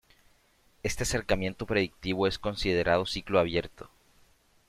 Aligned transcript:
Este 0.81 1.03
acercamiento 1.03 1.67
predictivo 1.67 2.25
es 2.25 2.39
considerado 2.39 3.05
ciclo 3.05 3.37
abierto. 3.37 3.87